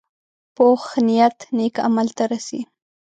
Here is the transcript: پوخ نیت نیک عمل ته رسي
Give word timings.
پوخ 0.55 0.83
نیت 1.05 1.37
نیک 1.57 1.75
عمل 1.87 2.07
ته 2.17 2.23
رسي 2.31 2.59